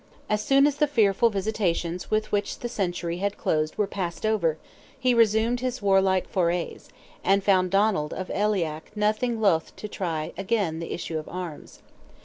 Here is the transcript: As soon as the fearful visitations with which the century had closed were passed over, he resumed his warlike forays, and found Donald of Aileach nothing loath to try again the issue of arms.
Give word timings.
As 0.31 0.43
soon 0.43 0.65
as 0.65 0.77
the 0.77 0.87
fearful 0.87 1.29
visitations 1.29 2.09
with 2.09 2.31
which 2.31 2.57
the 2.61 2.67
century 2.67 3.17
had 3.17 3.37
closed 3.37 3.75
were 3.75 3.85
passed 3.85 4.25
over, 4.25 4.57
he 4.99 5.13
resumed 5.13 5.59
his 5.59 5.79
warlike 5.79 6.27
forays, 6.27 6.89
and 7.23 7.43
found 7.43 7.69
Donald 7.69 8.11
of 8.11 8.29
Aileach 8.31 8.95
nothing 8.95 9.39
loath 9.39 9.75
to 9.75 9.87
try 9.87 10.33
again 10.39 10.79
the 10.79 10.91
issue 10.91 11.19
of 11.19 11.29
arms. 11.29 11.83